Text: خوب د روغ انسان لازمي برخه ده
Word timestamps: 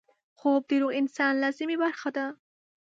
خوب 0.39 0.61
د 0.69 0.71
روغ 0.81 0.91
انسان 1.01 1.33
لازمي 1.43 1.75
برخه 1.83 2.09
ده 2.15 2.25